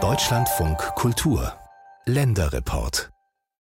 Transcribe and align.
Deutschlandfunk 0.00 0.78
Kultur. 0.94 1.52
Länderreport. 2.04 3.10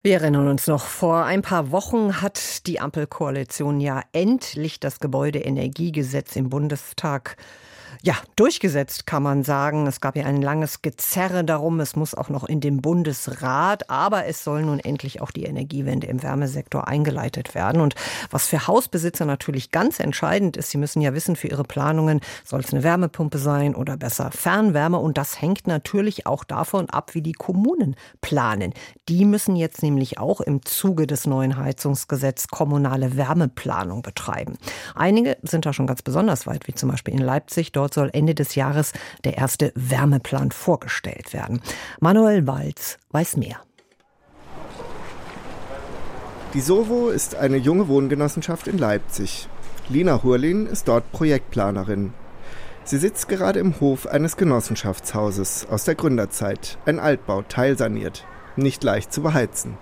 Wir 0.02 0.20
erinnern 0.20 0.48
uns 0.48 0.66
noch, 0.66 0.84
vor 0.84 1.24
ein 1.24 1.40
paar 1.40 1.70
Wochen 1.70 2.20
hat 2.20 2.66
die 2.66 2.78
Ampelkoalition 2.78 3.80
ja 3.80 4.02
endlich 4.12 4.80
das 4.80 5.00
Gebäudeenergiegesetz 5.00 6.36
im 6.36 6.50
Bundestag 6.50 7.38
ja, 8.02 8.14
durchgesetzt, 8.36 9.06
kann 9.06 9.22
man 9.22 9.42
sagen. 9.42 9.86
Es 9.86 10.00
gab 10.00 10.16
ja 10.16 10.24
ein 10.24 10.40
langes 10.40 10.82
Gezerre 10.82 11.44
darum. 11.44 11.80
Es 11.80 11.96
muss 11.96 12.14
auch 12.14 12.28
noch 12.28 12.44
in 12.44 12.60
den 12.60 12.80
Bundesrat. 12.80 13.90
Aber 13.90 14.26
es 14.26 14.44
soll 14.44 14.62
nun 14.62 14.78
endlich 14.78 15.20
auch 15.20 15.30
die 15.30 15.44
Energiewende 15.44 16.06
im 16.06 16.22
Wärmesektor 16.22 16.86
eingeleitet 16.86 17.54
werden. 17.54 17.80
Und 17.80 17.94
was 18.30 18.46
für 18.46 18.66
Hausbesitzer 18.66 19.24
natürlich 19.24 19.70
ganz 19.70 20.00
entscheidend 20.00 20.56
ist, 20.56 20.70
sie 20.70 20.78
müssen 20.78 21.00
ja 21.00 21.14
wissen, 21.14 21.36
für 21.36 21.48
ihre 21.48 21.64
Planungen 21.64 22.20
soll 22.44 22.60
es 22.60 22.72
eine 22.72 22.82
Wärmepumpe 22.82 23.38
sein 23.38 23.74
oder 23.74 23.96
besser 23.96 24.30
Fernwärme. 24.30 24.98
Und 24.98 25.18
das 25.18 25.40
hängt 25.40 25.66
natürlich 25.66 26.26
auch 26.26 26.44
davon 26.44 26.88
ab, 26.90 27.14
wie 27.14 27.22
die 27.22 27.32
Kommunen 27.32 27.96
planen. 28.20 28.74
Die 29.08 29.24
müssen 29.24 29.56
jetzt 29.56 29.82
nämlich 29.82 30.18
auch 30.18 30.40
im 30.40 30.64
Zuge 30.64 31.06
des 31.06 31.26
neuen 31.26 31.56
Heizungsgesetzes 31.56 32.48
kommunale 32.48 33.16
Wärmeplanung 33.16 34.02
betreiben. 34.02 34.56
Einige 34.94 35.36
sind 35.42 35.66
da 35.66 35.72
schon 35.72 35.86
ganz 35.86 36.02
besonders 36.02 36.46
weit, 36.46 36.68
wie 36.68 36.74
zum 36.74 36.90
Beispiel 36.90 37.14
in 37.14 37.20
Leipzig. 37.20 37.72
Dort 37.72 37.87
Dort 37.88 37.94
soll 37.94 38.10
Ende 38.12 38.34
des 38.34 38.54
Jahres 38.54 38.92
der 39.24 39.38
erste 39.38 39.72
Wärmeplan 39.74 40.50
vorgestellt 40.50 41.32
werden. 41.32 41.62
Manuel 42.00 42.46
Walz 42.46 42.98
weiß 43.12 43.38
mehr. 43.38 43.56
Die 46.52 46.60
Sovo 46.60 47.08
ist 47.08 47.34
eine 47.34 47.56
junge 47.56 47.88
Wohngenossenschaft 47.88 48.68
in 48.68 48.76
Leipzig. 48.76 49.48
Lina 49.88 50.22
Hurlin 50.22 50.66
ist 50.66 50.86
dort 50.86 51.10
Projektplanerin. 51.12 52.12
Sie 52.84 52.98
sitzt 52.98 53.26
gerade 53.26 53.58
im 53.58 53.80
Hof 53.80 54.06
eines 54.06 54.36
Genossenschaftshauses 54.36 55.66
aus 55.70 55.84
der 55.84 55.94
Gründerzeit, 55.94 56.76
ein 56.84 56.98
Altbau, 56.98 57.40
teilsaniert, 57.40 58.26
nicht 58.56 58.84
leicht 58.84 59.14
zu 59.14 59.22
beheizen. 59.22 59.78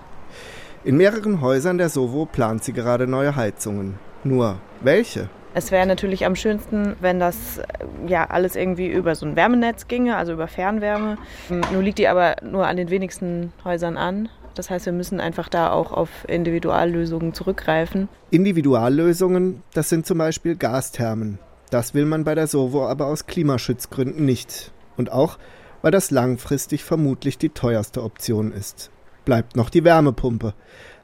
In 0.84 0.96
mehreren 0.96 1.40
Häusern 1.40 1.78
der 1.78 1.88
Sovo 1.88 2.24
plant 2.24 2.62
sie 2.62 2.72
gerade 2.72 3.08
neue 3.08 3.34
Heizungen. 3.34 3.98
Nur 4.22 4.58
welche? 4.80 5.28
Es 5.56 5.70
wäre 5.70 5.86
natürlich 5.86 6.26
am 6.26 6.36
schönsten, 6.36 6.96
wenn 7.00 7.18
das 7.18 7.56
äh, 7.56 7.62
ja 8.06 8.26
alles 8.26 8.56
irgendwie 8.56 8.88
über 8.88 9.14
so 9.14 9.24
ein 9.24 9.36
Wärmenetz 9.36 9.88
ginge, 9.88 10.14
also 10.14 10.34
über 10.34 10.48
Fernwärme. 10.48 11.16
Hm, 11.48 11.62
nur 11.72 11.82
liegt 11.82 11.96
die 11.98 12.08
aber 12.08 12.36
nur 12.42 12.66
an 12.66 12.76
den 12.76 12.90
wenigsten 12.90 13.54
Häusern 13.64 13.96
an. 13.96 14.28
Das 14.54 14.68
heißt, 14.68 14.84
wir 14.84 14.92
müssen 14.92 15.18
einfach 15.18 15.48
da 15.48 15.70
auch 15.70 15.92
auf 15.92 16.10
Individuallösungen 16.28 17.32
zurückgreifen. 17.32 18.10
Individuallösungen, 18.30 19.62
das 19.72 19.88
sind 19.88 20.04
zum 20.04 20.18
Beispiel 20.18 20.56
Gasthermen. 20.56 21.38
Das 21.70 21.94
will 21.94 22.04
man 22.04 22.24
bei 22.24 22.34
der 22.34 22.48
Sovo 22.48 22.86
aber 22.86 23.06
aus 23.06 23.24
Klimaschutzgründen 23.24 24.26
nicht. 24.26 24.72
Und 24.98 25.10
auch, 25.10 25.38
weil 25.80 25.90
das 25.90 26.10
langfristig 26.10 26.84
vermutlich 26.84 27.38
die 27.38 27.48
teuerste 27.48 28.02
Option 28.02 28.52
ist. 28.52 28.90
Bleibt 29.24 29.56
noch 29.56 29.70
die 29.70 29.84
Wärmepumpe. 29.84 30.52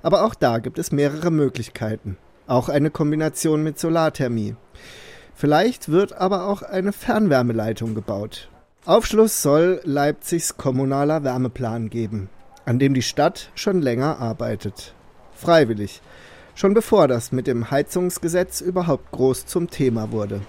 Aber 0.03 0.27
auch 0.27 0.35
da 0.35 0.59
gibt 0.59 0.79
es 0.79 0.93
mehrere 0.93 1.31
Möglichkeiten. 1.31 2.19
Auch 2.53 2.69
eine 2.69 2.91
Kombination 2.91 3.63
mit 3.63 3.79
Solarthermie. 3.79 4.57
Vielleicht 5.35 5.89
wird 5.89 6.13
aber 6.13 6.47
auch 6.49 6.61
eine 6.61 6.93
Fernwärmeleitung 6.93 7.95
gebaut. 7.95 8.51
Aufschluss 8.85 9.41
soll 9.41 9.81
Leipzigs 9.85 10.59
kommunaler 10.59 11.25
Wärmeplan 11.25 11.89
geben, 11.89 12.29
an 12.67 12.79
dem 12.79 12.93
die 12.93 13.01
Stadt 13.01 13.49
schon 13.55 13.81
länger 13.81 14.19
arbeitet. 14.19 14.93
Freiwillig, 15.35 16.03
schon 16.55 16.75
bevor 16.75 17.09
das 17.09 17.33
mit 17.33 17.47
dem 17.47 17.71
Heizungsgesetz 17.71 18.61
überhaupt 18.61 19.11
groß 19.13 19.47
zum 19.47 19.71
Thema 19.71 20.13
wurde. 20.13 20.43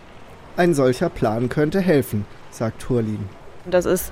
Ein 0.58 0.74
solcher 0.74 1.08
Plan 1.08 1.48
könnte 1.48 1.80
helfen, 1.80 2.26
sagt 2.52 2.90
Hurlin. 2.90 3.30
Das 3.66 3.86
ist 3.86 4.12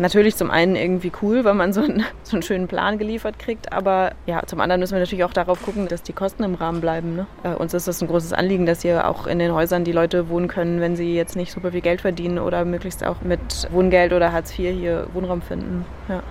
natürlich 0.00 0.34
zum 0.36 0.50
einen 0.50 0.74
irgendwie 0.74 1.12
cool, 1.22 1.44
weil 1.44 1.54
man 1.54 1.72
so 1.72 1.82
einen, 1.82 2.04
so 2.22 2.36
einen 2.36 2.42
schönen 2.42 2.66
Plan 2.66 2.98
geliefert 2.98 3.38
kriegt, 3.38 3.72
aber 3.72 4.12
ja, 4.26 4.42
zum 4.46 4.60
anderen 4.60 4.80
müssen 4.80 4.94
wir 4.94 5.00
natürlich 5.00 5.24
auch 5.24 5.32
darauf 5.32 5.62
gucken, 5.62 5.86
dass 5.88 6.02
die 6.02 6.12
Kosten 6.12 6.42
im 6.42 6.54
Rahmen 6.54 6.80
bleiben. 6.80 7.14
Ne? 7.14 7.26
Äh, 7.44 7.50
uns 7.50 7.74
ist 7.74 7.86
das 7.86 8.02
ein 8.02 8.08
großes 8.08 8.32
Anliegen, 8.32 8.66
dass 8.66 8.82
hier 8.82 9.08
auch 9.08 9.26
in 9.26 9.38
den 9.38 9.52
Häusern 9.52 9.84
die 9.84 9.92
Leute 9.92 10.28
wohnen 10.28 10.48
können, 10.48 10.80
wenn 10.80 10.96
sie 10.96 11.14
jetzt 11.14 11.36
nicht 11.36 11.52
super 11.52 11.72
viel 11.72 11.82
Geld 11.82 12.00
verdienen 12.00 12.38
oder 12.38 12.64
möglichst 12.64 13.04
auch 13.04 13.22
mit 13.22 13.68
Wohngeld 13.70 14.12
oder 14.12 14.32
Hartz 14.32 14.58
IV 14.58 14.74
hier 14.76 15.06
Wohnraum 15.12 15.42
finden. 15.42 15.84
Ja. 16.08 16.22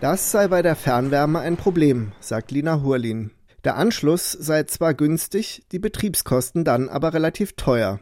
Das 0.00 0.32
sei 0.32 0.48
bei 0.48 0.62
der 0.62 0.74
Fernwärme 0.74 1.38
ein 1.38 1.56
Problem, 1.56 2.12
sagt 2.18 2.50
Lina 2.50 2.82
Hurlin. 2.82 3.30
Der 3.64 3.76
Anschluss 3.76 4.32
sei 4.32 4.64
zwar 4.64 4.94
günstig, 4.94 5.62
die 5.70 5.78
Betriebskosten 5.78 6.64
dann 6.64 6.88
aber 6.88 7.14
relativ 7.14 7.52
teuer. 7.52 8.00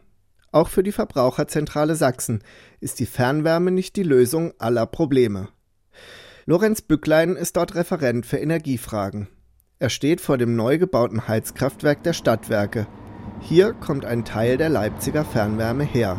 Auch 0.53 0.69
für 0.69 0.83
die 0.83 0.93
Verbraucherzentrale 0.93 1.95
Sachsen 1.95 2.43
ist 2.81 2.99
die 2.99 3.07
Fernwärme 3.07 3.71
nicht 3.71 3.95
die 3.95 4.03
Lösung 4.03 4.53
aller 4.59 4.87
Probleme. 4.87 5.49
Lorenz 6.45 6.83
Bücklein 6.83 7.37
ist 7.37 7.57
dort 7.57 7.77
Referent 7.77 8.27
für 8.27 8.39
Energiefragen. 8.39 9.29
Er 9.79 9.91
steht 9.91 10.21
vor 10.21 10.39
dem 10.39 10.57
neu 10.57 10.79
gebauten 10.79 11.29
Heizkraftwerk 11.29 12.03
der 12.03 12.15
Stadtwerke. 12.15 12.89
Hier 13.41 13.73
kommt 13.75 14.05
ein 14.05 14.25
Teil 14.25 14.57
der 14.57 14.69
Leipziger 14.69 15.25
Fernwärme 15.25 15.85
her. 15.85 16.19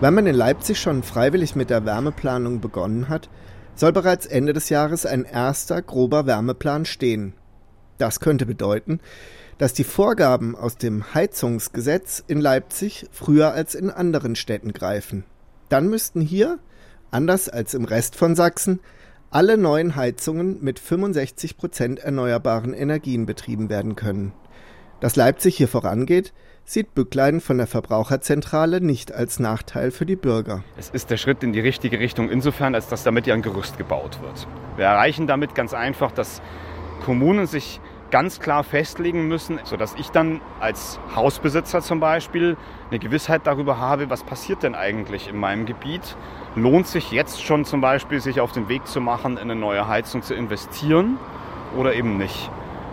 Wenn 0.00 0.14
man 0.14 0.26
in 0.26 0.34
Leipzig 0.34 0.80
schon 0.80 1.02
freiwillig 1.02 1.54
mit 1.54 1.70
der 1.70 1.84
Wärmeplanung 1.84 2.60
begonnen 2.60 3.08
hat, 3.08 3.28
soll 3.74 3.92
bereits 3.92 4.26
Ende 4.26 4.54
des 4.54 4.70
Jahres 4.70 5.04
ein 5.04 5.24
erster 5.24 5.82
grober 5.82 6.26
Wärmeplan 6.26 6.86
stehen. 6.86 7.34
Das 7.98 8.20
könnte 8.20 8.46
bedeuten, 8.46 9.00
dass 9.58 9.72
die 9.72 9.84
Vorgaben 9.84 10.54
aus 10.54 10.76
dem 10.76 11.14
Heizungsgesetz 11.14 12.22
in 12.26 12.40
Leipzig 12.40 13.06
früher 13.10 13.52
als 13.52 13.74
in 13.74 13.90
anderen 13.90 14.36
Städten 14.36 14.72
greifen. 14.72 15.24
Dann 15.68 15.88
müssten 15.88 16.20
hier, 16.20 16.58
anders 17.10 17.48
als 17.48 17.74
im 17.74 17.84
Rest 17.84 18.14
von 18.14 18.36
Sachsen, 18.36 18.80
alle 19.30 19.58
neuen 19.58 19.96
Heizungen 19.96 20.62
mit 20.62 20.78
65 20.78 21.58
Prozent 21.58 21.98
erneuerbaren 21.98 22.72
Energien 22.72 23.26
betrieben 23.26 23.68
werden 23.68 23.96
können. 23.96 24.32
Dass 25.00 25.16
Leipzig 25.16 25.56
hier 25.56 25.68
vorangeht, 25.68 26.32
sieht 26.64 26.94
Bücklein 26.94 27.40
von 27.40 27.58
der 27.58 27.66
Verbraucherzentrale 27.66 28.80
nicht 28.80 29.12
als 29.12 29.38
Nachteil 29.38 29.90
für 29.90 30.06
die 30.06 30.16
Bürger. 30.16 30.64
Es 30.76 30.90
ist 30.90 31.10
der 31.10 31.16
Schritt 31.16 31.42
in 31.42 31.52
die 31.52 31.60
richtige 31.60 31.98
Richtung 31.98 32.30
insofern, 32.30 32.74
als 32.74 32.88
dass 32.88 33.04
damit 33.04 33.26
ja 33.26 33.34
ein 33.34 33.42
Gerüst 33.42 33.78
gebaut 33.78 34.20
wird. 34.22 34.46
Wir 34.76 34.86
erreichen 34.86 35.26
damit 35.26 35.54
ganz 35.54 35.72
einfach, 35.72 36.12
dass 36.12 36.42
Kommunen 37.04 37.46
sich 37.46 37.80
ganz 38.10 38.40
klar 38.40 38.64
festlegen 38.64 39.28
müssen, 39.28 39.58
sodass 39.64 39.94
ich 39.98 40.08
dann 40.10 40.40
als 40.60 40.98
Hausbesitzer 41.14 41.80
zum 41.82 42.00
Beispiel 42.00 42.56
eine 42.90 42.98
Gewissheit 42.98 43.46
darüber 43.46 43.78
habe, 43.78 44.10
was 44.10 44.24
passiert 44.24 44.62
denn 44.62 44.74
eigentlich 44.74 45.28
in 45.28 45.36
meinem 45.36 45.66
Gebiet. 45.66 46.16
Lohnt 46.54 46.86
sich 46.86 47.12
jetzt 47.12 47.42
schon 47.42 47.64
zum 47.64 47.80
Beispiel, 47.80 48.20
sich 48.20 48.40
auf 48.40 48.52
den 48.52 48.68
Weg 48.68 48.86
zu 48.86 49.00
machen, 49.00 49.32
in 49.32 49.50
eine 49.50 49.56
neue 49.56 49.86
Heizung 49.88 50.22
zu 50.22 50.34
investieren 50.34 51.18
oder 51.76 51.94
eben 51.94 52.16
nicht. 52.16 52.50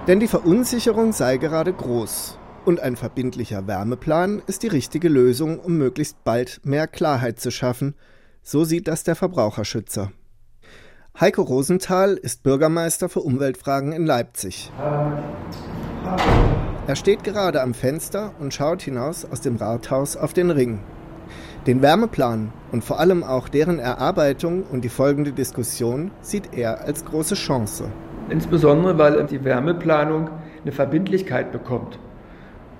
Denn 0.07 0.19
die 0.19 0.27
Verunsicherung 0.27 1.13
sei 1.13 1.37
gerade 1.37 1.73
groß. 1.73 2.37
Und 2.65 2.79
ein 2.79 2.95
verbindlicher 2.95 3.67
Wärmeplan 3.67 4.41
ist 4.47 4.63
die 4.63 4.67
richtige 4.67 5.07
Lösung, 5.07 5.59
um 5.59 5.77
möglichst 5.77 6.23
bald 6.23 6.61
mehr 6.63 6.87
Klarheit 6.87 7.39
zu 7.39 7.51
schaffen. 7.51 7.95
So 8.41 8.63
sieht 8.63 8.87
das 8.87 9.03
der 9.03 9.15
Verbraucherschützer. 9.15 10.11
Heiko 11.17 11.43
Rosenthal 11.43 12.15
ist 12.15 12.43
Bürgermeister 12.43 13.07
für 13.07 13.21
Umweltfragen 13.21 13.93
in 13.93 14.05
Leipzig. 14.05 14.69
Er 16.87 16.95
steht 16.97 17.23
gerade 17.23 17.61
am 17.61 17.73
Fenster 17.73 18.33
und 18.37 18.53
schaut 18.53 18.81
hinaus 18.81 19.23
aus 19.23 19.39
dem 19.39 19.55
Rathaus 19.55 20.17
auf 20.17 20.33
den 20.33 20.51
Ring. 20.51 20.79
Den 21.67 21.81
Wärmeplan 21.81 22.51
und 22.73 22.83
vor 22.83 22.99
allem 22.99 23.23
auch 23.23 23.47
deren 23.47 23.79
Erarbeitung 23.79 24.63
und 24.63 24.83
die 24.83 24.89
folgende 24.89 25.31
Diskussion 25.31 26.11
sieht 26.19 26.53
er 26.53 26.81
als 26.81 27.05
große 27.05 27.35
Chance. 27.35 27.85
Insbesondere, 28.29 28.97
weil 28.97 29.23
die 29.23 29.45
Wärmeplanung 29.45 30.29
eine 30.63 30.73
Verbindlichkeit 30.73 31.53
bekommt. 31.53 31.97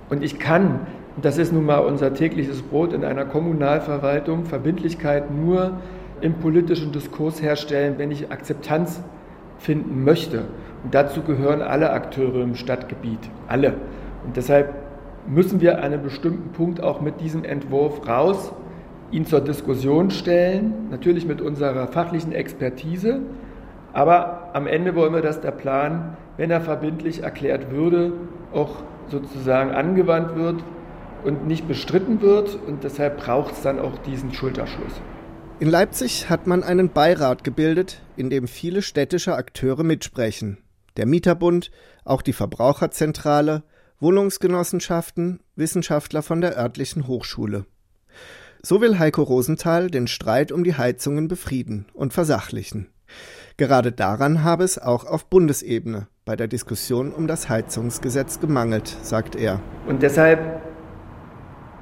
Und 0.10 0.26
ich 0.26 0.40
kann, 0.40 0.82
das 1.22 1.38
ist 1.38 1.54
nun 1.54 1.66
mal 1.66 1.80
unser 1.80 2.14
tägliches 2.14 2.62
Brot 2.64 2.92
in 2.92 3.06
einer 3.06 3.24
Kommunalverwaltung, 3.24 4.44
Verbindlichkeit 4.44 5.32
nur 5.32 5.80
im 6.22 6.36
politischen 6.36 6.92
Diskurs 6.92 7.42
herstellen, 7.42 7.96
wenn 7.98 8.12
ich 8.12 8.32
Akzeptanz 8.32 9.02
finden 9.58 10.04
möchte. 10.04 10.46
Und 10.84 10.94
dazu 10.94 11.22
gehören 11.22 11.62
alle 11.62 11.92
Akteure 11.92 12.42
im 12.44 12.56
Stadtgebiet, 12.56 13.20
alle. 13.48 13.74
Und 14.26 14.38
deshalb 14.38 14.74
müssen 15.28 15.62
wir 15.62 15.78
an 15.78 15.86
einem 15.86 16.04
bestimmten 16.04 16.52
Punkt 16.52 16.82
auch 16.82 17.02
mit 17.02 17.22
diesem 17.22 17.44
Entwurf 17.44 18.08
raus, 18.08 18.54
ihn 19.12 19.26
zur 19.26 19.42
Diskussion 19.42 20.12
stellen, 20.12 20.90
natürlich 20.92 21.26
mit 21.26 21.42
unserer 21.42 21.88
fachlichen 21.88 22.32
Expertise, 22.32 23.22
aber 23.96 24.50
am 24.52 24.68
Ende 24.68 24.94
wollen 24.94 25.14
wir, 25.14 25.22
dass 25.22 25.40
der 25.40 25.52
Plan, 25.52 26.18
wenn 26.36 26.52
er 26.52 26.60
verbindlich 26.60 27.24
erklärt 27.24 27.72
würde, 27.72 28.12
auch 28.54 28.84
sozusagen 29.08 29.72
angewandt 29.72 30.36
wird 30.36 30.64
und 31.24 31.48
nicht 31.48 31.66
bestritten 31.66 32.22
wird. 32.22 32.60
Und 32.68 32.84
deshalb 32.84 33.24
braucht 33.24 33.54
es 33.54 33.62
dann 33.62 33.80
auch 33.80 33.98
diesen 34.00 34.34
Schulterschluss. 34.34 35.02
In 35.58 35.70
Leipzig 35.70 36.30
hat 36.30 36.48
man 36.48 36.64
einen 36.64 36.90
Beirat 36.90 37.46
gebildet, 37.46 38.02
in 38.18 38.30
dem 38.30 38.46
viele 38.46 38.82
städtische 38.82 39.36
Akteure 39.36 39.84
mitsprechen. 39.84 40.58
Der 40.98 41.06
Mieterbund, 41.06 41.72
auch 42.04 42.22
die 42.22 42.34
Verbraucherzentrale, 42.34 43.64
Wohnungsgenossenschaften, 44.02 45.40
Wissenschaftler 45.56 46.24
von 46.24 46.42
der 46.42 46.58
örtlichen 46.58 47.08
Hochschule. 47.08 47.66
So 48.62 48.82
will 48.82 49.00
Heiko 49.00 49.24
Rosenthal 49.24 49.90
den 49.90 50.08
Streit 50.08 50.52
um 50.52 50.66
die 50.66 50.76
Heizungen 50.76 51.30
befrieden 51.30 51.86
und 51.94 52.12
versachlichen. 52.12 52.90
Gerade 53.56 53.94
daran 53.94 54.44
habe 54.44 54.66
es 54.66 54.78
auch 54.78 55.06
auf 55.06 55.28
Bundesebene 55.28 56.08
bei 56.26 56.36
der 56.36 56.50
Diskussion 56.50 57.14
um 57.14 57.28
das 57.28 57.48
Heizungsgesetz 57.48 58.42
gemangelt, 58.42 58.94
sagt 59.04 59.38
er. 59.38 59.62
Und 59.88 60.04
deshalb 60.04 60.65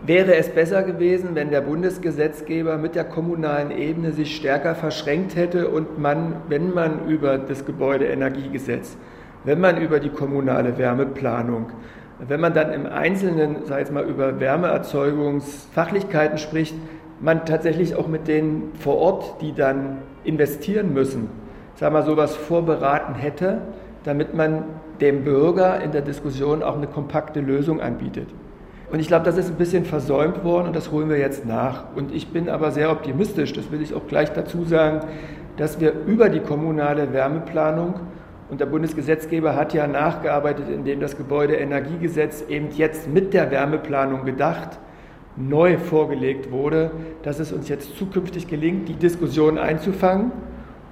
wäre 0.05 0.35
es 0.35 0.49
besser 0.49 0.83
gewesen, 0.83 1.29
wenn 1.33 1.49
der 1.49 1.61
Bundesgesetzgeber 1.61 2.77
mit 2.77 2.95
der 2.95 3.05
kommunalen 3.05 3.71
Ebene 3.71 4.11
sich 4.11 4.35
stärker 4.35 4.75
verschränkt 4.75 5.35
hätte 5.35 5.69
und 5.69 5.97
man, 5.97 6.35
wenn 6.49 6.73
man 6.73 7.07
über 7.07 7.37
das 7.37 7.65
Gebäudeenergiegesetz, 7.65 8.97
wenn 9.45 9.59
man 9.59 9.81
über 9.81 9.99
die 9.99 10.09
kommunale 10.09 10.77
Wärmeplanung, 10.77 11.67
wenn 12.19 12.39
man 12.39 12.53
dann 12.53 12.71
im 12.73 12.85
Einzelnen, 12.85 13.65
sei 13.65 13.81
es 13.81 13.91
mal 13.91 14.03
über 14.03 14.39
Wärmeerzeugungsfachlichkeiten 14.39 16.37
spricht, 16.37 16.75
man 17.19 17.45
tatsächlich 17.45 17.95
auch 17.95 18.07
mit 18.07 18.27
denen 18.27 18.71
vor 18.79 18.97
Ort, 18.97 19.41
die 19.41 19.53
dann 19.53 19.99
investieren 20.23 20.93
müssen, 20.93 21.29
sagen 21.75 21.95
wir 21.95 22.01
mal, 22.01 22.05
sowas 22.05 22.35
vorberaten 22.35 23.15
hätte, 23.15 23.61
damit 24.03 24.33
man 24.33 24.65
dem 24.99 25.23
Bürger 25.23 25.81
in 25.81 25.91
der 25.91 26.01
Diskussion 26.01 26.61
auch 26.61 26.75
eine 26.75 26.87
kompakte 26.87 27.39
Lösung 27.39 27.81
anbietet. 27.81 28.27
Und 28.93 28.99
ich 28.99 29.07
glaube, 29.07 29.25
das 29.25 29.39
ist 29.39 29.49
ein 29.49 29.55
bisschen 29.55 29.85
versäumt 29.85 30.43
worden 30.43 30.67
und 30.67 30.75
das 30.75 30.91
holen 30.91 31.09
wir 31.09 31.17
jetzt 31.17 31.47
nach. 31.47 31.85
Und 31.95 32.13
ich 32.13 32.27
bin 32.27 32.47
aber 32.47 32.69
sehr 32.69 32.91
optimistisch, 32.91 33.51
das 33.51 33.71
will 33.71 33.81
ich 33.81 33.95
auch 33.95 34.05
gleich 34.05 34.31
dazu 34.33 34.65
sagen, 34.65 35.07
dass 35.57 35.79
wir 35.79 35.93
über 36.05 36.29
die 36.29 36.41
kommunale 36.41 37.11
Wärmeplanung 37.11 37.95
und 38.51 38.61
der 38.61 38.67
Bundesgesetzgeber 38.67 39.55
hat 39.55 39.73
ja 39.73 39.87
nachgearbeitet, 39.87 40.65
indem 40.69 40.99
das 40.99 41.17
Gebäudeenergiegesetz 41.17 42.43
eben 42.49 42.69
jetzt 42.69 43.11
mit 43.11 43.33
der 43.33 43.49
Wärmeplanung 43.49 44.25
gedacht 44.25 44.77
neu 45.37 45.79
vorgelegt 45.79 46.51
wurde, 46.51 46.91
dass 47.23 47.39
es 47.39 47.51
uns 47.51 47.69
jetzt 47.69 47.97
zukünftig 47.97 48.47
gelingt, 48.47 48.89
die 48.89 48.93
Diskussion 48.93 49.57
einzufangen 49.57 50.31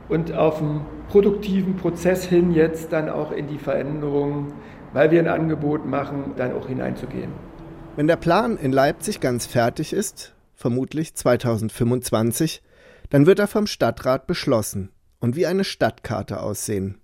und 0.10 0.36
auf 0.36 0.60
einen 0.60 0.88
produktiven 1.10 1.76
Prozess 1.76 2.26
hin 2.26 2.52
jetzt 2.52 2.92
dann 2.94 3.10
auch 3.10 3.32
in 3.32 3.48
die 3.48 3.60
Veränderungen, 3.60 4.48
weil 4.92 5.12
wir 5.12 5.20
ein 5.20 5.28
Angebot 5.28 5.86
machen, 5.86 6.34
dann 6.36 6.56
auch 6.56 6.68
hineinzugehen. 6.68 7.51
Wenn 7.98 8.08
der 8.08 8.16
Plan 8.16 8.56
in 8.58 8.72
Leipzig 8.72 9.20
ganz 9.20 9.46
fertig 9.46 9.92
ist, 9.92 10.34
vermutlich 10.56 11.14
2025, 11.14 12.64
dann 13.10 13.26
wird 13.26 13.40
er 13.40 13.48
vom 13.48 13.68
Stadtrat 13.68 14.28
beschlossen 14.28 14.94
und 15.20 15.36
wie 15.36 15.46
eine 15.46 15.66
Stadtkarte 15.66 16.40
aussehen. 16.40 17.02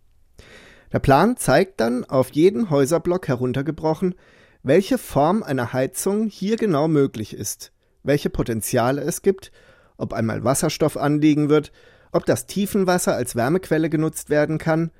Der 0.93 0.99
Plan 0.99 1.35
zeigt 1.35 1.81
dann 1.81 2.05
auf 2.05 2.29
jeden 2.31 2.69
Häuserblock 2.69 3.27
heruntergebrochen, 3.27 4.15
welche 4.63 4.97
Form 4.97 5.43
einer 5.43 5.73
Heizung 5.73 6.27
hier 6.27 6.55
genau 6.55 6.87
möglich 6.87 7.33
ist, 7.33 7.73
welche 8.03 8.29
Potenziale 8.29 9.01
es 9.01 9.21
gibt, 9.21 9.51
ob 9.97 10.13
einmal 10.13 10.45
Wasserstoff 10.45 10.95
anliegen 10.95 11.49
wird, 11.49 11.73
ob 12.13 12.25
das 12.25 12.45
Tiefenwasser 12.45 13.13
als 13.13 13.35
Wärmequelle 13.35 13.89
genutzt 13.89 14.29
werden 14.29 14.57
kann 14.57 14.91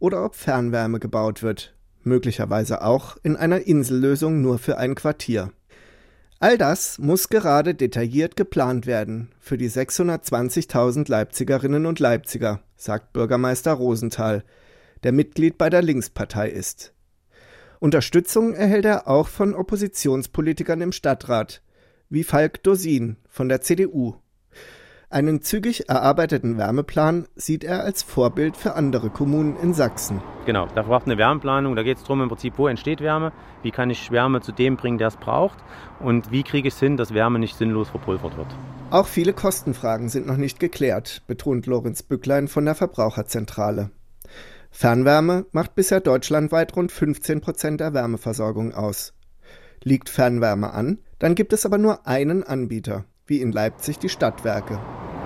oder 0.00 0.24
ob 0.24 0.34
Fernwärme 0.34 0.98
gebaut 0.98 1.44
wird, 1.44 1.75
möglicherweise 2.06 2.82
auch 2.82 3.16
in 3.22 3.36
einer 3.36 3.66
Insellösung 3.66 4.40
nur 4.40 4.58
für 4.58 4.78
ein 4.78 4.94
Quartier. 4.94 5.52
All 6.38 6.58
das 6.58 6.98
muss 6.98 7.28
gerade 7.28 7.74
detailliert 7.74 8.36
geplant 8.36 8.86
werden 8.86 9.30
für 9.40 9.56
die 9.56 9.70
620.000 9.70 11.10
Leipzigerinnen 11.10 11.86
und 11.86 11.98
Leipziger, 11.98 12.60
sagt 12.76 13.12
Bürgermeister 13.12 13.72
Rosenthal, 13.72 14.44
der 15.02 15.12
Mitglied 15.12 15.56
bei 15.56 15.70
der 15.70 15.82
Linkspartei 15.82 16.50
ist. 16.50 16.92
Unterstützung 17.78 18.54
erhält 18.54 18.84
er 18.84 19.08
auch 19.08 19.28
von 19.28 19.54
Oppositionspolitikern 19.54 20.80
im 20.80 20.92
Stadtrat, 20.92 21.62
wie 22.08 22.24
Falk 22.24 22.62
Dosin 22.62 23.16
von 23.28 23.48
der 23.48 23.60
CDU. 23.60 24.16
Einen 25.08 25.40
zügig 25.40 25.88
erarbeiteten 25.88 26.58
Wärmeplan 26.58 27.28
sieht 27.36 27.62
er 27.62 27.84
als 27.84 28.02
Vorbild 28.02 28.56
für 28.56 28.74
andere 28.74 29.08
Kommunen 29.08 29.56
in 29.56 29.72
Sachsen. 29.72 30.20
Genau, 30.46 30.66
da 30.74 30.82
braucht 30.82 31.06
eine 31.06 31.16
Wärmeplanung. 31.16 31.76
Da 31.76 31.84
geht 31.84 31.98
es 31.98 32.02
darum, 32.02 32.22
im 32.22 32.28
Prinzip, 32.28 32.54
wo 32.56 32.66
entsteht 32.66 33.00
Wärme, 33.00 33.32
wie 33.62 33.70
kann 33.70 33.88
ich 33.88 34.10
Wärme 34.10 34.40
zu 34.40 34.50
dem 34.50 34.76
bringen, 34.76 34.98
der 34.98 35.06
es 35.06 35.16
braucht 35.16 35.58
und 36.00 36.32
wie 36.32 36.42
kriege 36.42 36.66
ich 36.66 36.74
es 36.74 36.80
hin, 36.80 36.96
dass 36.96 37.14
Wärme 37.14 37.38
nicht 37.38 37.56
sinnlos 37.56 37.88
verpulvert 37.88 38.36
wird. 38.36 38.48
Auch 38.90 39.06
viele 39.06 39.32
Kostenfragen 39.32 40.08
sind 40.08 40.26
noch 40.26 40.36
nicht 40.36 40.58
geklärt, 40.58 41.22
betont 41.28 41.66
Lorenz 41.66 42.02
Bücklein 42.02 42.48
von 42.48 42.64
der 42.64 42.74
Verbraucherzentrale. 42.74 43.92
Fernwärme 44.72 45.46
macht 45.52 45.76
bisher 45.76 46.00
deutschlandweit 46.00 46.74
rund 46.74 46.90
15 46.90 47.40
Prozent 47.42 47.80
der 47.80 47.94
Wärmeversorgung 47.94 48.74
aus. 48.74 49.14
Liegt 49.84 50.08
Fernwärme 50.08 50.72
an, 50.72 50.98
dann 51.20 51.36
gibt 51.36 51.52
es 51.52 51.64
aber 51.64 51.78
nur 51.78 52.08
einen 52.08 52.42
Anbieter, 52.42 53.04
wie 53.26 53.40
in 53.40 53.52
Leipzig 53.52 53.98
die 53.98 54.08
Stadtwerke. 54.08 54.78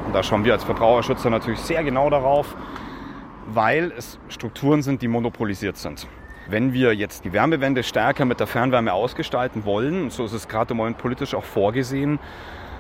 Und 0.06 0.14
da 0.14 0.23
schauen 0.23 0.44
wir 0.44 0.55
als 0.55 0.64
Verbraucherschützer 0.64 1.31
natürlich 1.31 1.61
sehr 1.61 1.85
genau 1.85 2.11
darauf, 2.11 2.56
weil 3.47 3.93
es 3.97 4.19
Strukturen 4.29 4.82
sind, 4.82 5.02
die 5.02 5.08
monopolisiert 5.08 5.76
sind. 5.76 6.06
Wenn 6.49 6.73
wir 6.73 6.94
jetzt 6.94 7.25
die 7.25 7.32
Wärmewende 7.32 7.82
stärker 7.82 8.25
mit 8.25 8.41
der 8.41 8.47
Fernwärme 8.47 8.93
ausgestalten 8.93 9.64
wollen, 9.64 10.11
so 10.11 10.25
ist 10.25 10.32
es 10.32 10.49
gerade 10.49 10.73
im 10.73 10.79
Moment 10.79 10.99
politisch 10.99 11.35
auch 11.35 11.44
vorgesehen, 11.44 12.19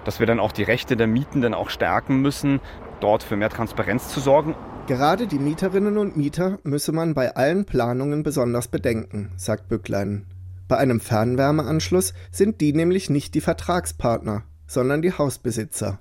dass 0.04 0.18
wir 0.18 0.26
dann 0.26 0.40
auch 0.40 0.52
die 0.52 0.62
Rechte 0.62 0.96
der 0.96 1.06
Mietenden 1.06 1.54
auch 1.54 1.70
stärken 1.70 2.20
müssen, 2.20 2.60
dort 3.00 3.22
für 3.22 3.36
mehr 3.36 3.50
Transparenz 3.50 4.08
zu 4.08 4.20
sorgen. 4.20 4.54
Gerade 4.86 5.26
die 5.26 5.38
Mieterinnen 5.38 5.98
und 5.98 6.16
Mieter 6.16 6.58
müsse 6.64 6.92
man 6.92 7.14
bei 7.14 7.36
allen 7.36 7.64
Planungen 7.64 8.22
besonders 8.22 8.68
bedenken, 8.68 9.30
sagt 9.36 9.68
Bücklein. 9.68 10.26
Bei 10.66 10.78
einem 10.78 11.00
Fernwärmeanschluss 11.00 12.14
sind 12.30 12.60
die 12.60 12.72
nämlich 12.72 13.10
nicht 13.10 13.34
die 13.34 13.40
Vertragspartner, 13.40 14.44
sondern 14.70 15.02
die 15.02 15.12
Hausbesitzer. 15.12 15.98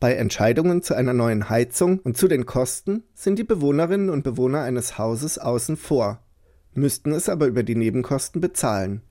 Bei 0.00 0.14
Entscheidungen 0.14 0.82
zu 0.82 0.94
einer 0.94 1.12
neuen 1.12 1.48
Heizung 1.50 2.00
und 2.00 2.16
zu 2.16 2.26
den 2.26 2.46
Kosten 2.46 3.04
sind 3.14 3.38
die 3.38 3.44
Bewohnerinnen 3.44 4.10
und 4.10 4.24
Bewohner 4.24 4.62
eines 4.62 4.98
Hauses 4.98 5.38
außen 5.38 5.76
vor, 5.76 6.18
müssten 6.74 7.12
es 7.12 7.28
aber 7.28 7.46
über 7.46 7.62
die 7.62 7.76
Nebenkosten 7.76 8.40
bezahlen. 8.40 9.02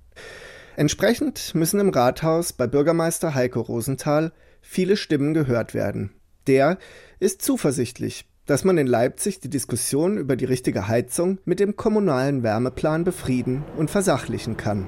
Entsprechend 0.76 1.56
müssen 1.56 1.80
im 1.80 1.90
Rathaus 1.90 2.52
bei 2.52 2.68
Bürgermeister 2.68 3.34
Heiko 3.34 3.62
Rosenthal 3.62 4.34
viele 4.62 4.98
Stimmen 4.98 5.34
gehört 5.34 5.74
werden. 5.74 6.12
Der 6.46 6.78
ist 7.20 7.42
zuversichtlich, 7.42 8.26
dass 8.46 8.66
man 8.66 8.78
in 8.78 8.88
Leipzig 8.88 9.40
die 9.40 9.50
Diskussion 9.50 10.18
über 10.18 10.36
die 10.36 10.46
richtige 10.46 10.90
Heizung 10.90 11.38
mit 11.46 11.62
dem 11.62 11.78
kommunalen 11.78 12.44
Wärmeplan 12.44 13.06
befrieden 13.06 13.64
und 13.78 13.90
versachlichen 13.90 14.58
kann. 14.58 14.88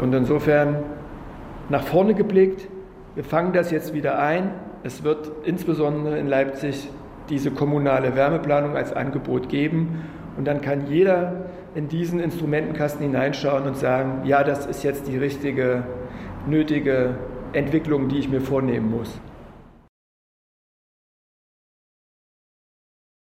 Und 0.00 0.14
insofern 0.14 0.82
nach 1.68 1.86
vorne 1.86 2.14
geblickt 2.14 2.68
wir 3.18 3.24
fangen 3.24 3.52
das 3.52 3.72
jetzt 3.72 3.94
wieder 3.94 4.20
ein. 4.20 4.52
Es 4.84 5.02
wird 5.02 5.32
insbesondere 5.42 6.20
in 6.20 6.28
Leipzig 6.28 6.88
diese 7.28 7.50
kommunale 7.50 8.14
Wärmeplanung 8.14 8.76
als 8.76 8.92
Angebot 8.92 9.48
geben. 9.48 10.04
Und 10.36 10.44
dann 10.44 10.60
kann 10.60 10.86
jeder 10.86 11.46
in 11.74 11.88
diesen 11.88 12.20
Instrumentenkasten 12.20 13.04
hineinschauen 13.04 13.64
und 13.64 13.76
sagen, 13.76 14.20
ja, 14.24 14.44
das 14.44 14.66
ist 14.66 14.84
jetzt 14.84 15.08
die 15.08 15.18
richtige, 15.18 15.82
nötige 16.46 17.16
Entwicklung, 17.54 18.08
die 18.08 18.20
ich 18.20 18.28
mir 18.28 18.40
vornehmen 18.40 18.88
muss. 18.88 19.20